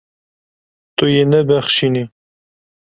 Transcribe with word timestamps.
Tu 0.95 1.05
yê 1.13 1.23
nebexşînî. 1.31 2.03